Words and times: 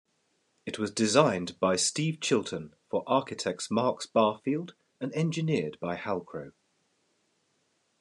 It 0.65 0.79
was 0.79 0.89
designed 0.89 1.59
by 1.59 1.75
Steve 1.75 2.21
Chilton 2.21 2.73
for 2.89 3.03
architects 3.05 3.69
Marks 3.69 4.07
Barfield 4.07 4.73
and 4.99 5.13
engineered 5.13 5.77
by 5.79 5.95
Halcrow. 5.95 6.53